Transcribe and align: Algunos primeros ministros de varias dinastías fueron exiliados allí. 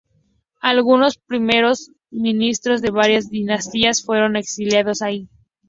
Algunos 0.63 1.19
primeros 1.19 1.91
ministros 2.09 2.81
de 2.81 2.89
varias 2.89 3.29
dinastías 3.29 4.01
fueron 4.03 4.35
exiliados 4.35 5.03
allí. 5.03 5.29